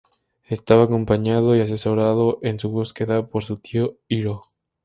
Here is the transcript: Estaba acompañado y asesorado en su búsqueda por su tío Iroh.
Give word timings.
Estaba 0.47 0.81
acompañado 0.85 1.55
y 1.55 1.59
asesorado 1.61 2.39
en 2.41 2.57
su 2.57 2.69
búsqueda 2.71 3.27
por 3.27 3.43
su 3.43 3.57
tío 3.59 3.99
Iroh. 4.07 4.41